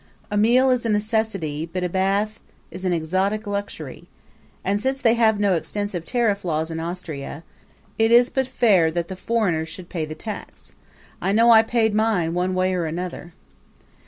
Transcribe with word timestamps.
A 0.31 0.35
meal 0.35 0.71
is 0.71 0.83
a 0.83 0.89
necessity, 0.89 1.69
but 1.71 1.83
a 1.83 1.87
bath 1.87 2.39
is 2.71 2.85
an 2.85 2.91
exotic 2.91 3.45
luxury; 3.45 4.05
and, 4.65 4.81
since 4.81 4.99
they 4.99 5.13
have 5.13 5.39
no 5.39 5.53
extensive 5.53 6.05
tariff 6.05 6.43
laws 6.43 6.71
in 6.71 6.79
Austria, 6.79 7.43
it 7.99 8.09
is 8.11 8.31
but 8.31 8.47
fair 8.47 8.89
that 8.89 9.09
the 9.09 9.15
foreigner 9.15 9.63
should 9.63 9.89
pay 9.89 10.05
the 10.05 10.15
tax. 10.15 10.71
I 11.21 11.31
know 11.33 11.51
I 11.51 11.61
paid 11.61 11.93
mine, 11.93 12.33
one 12.33 12.55
way 12.55 12.73
or 12.73 12.85
another. 12.87 13.33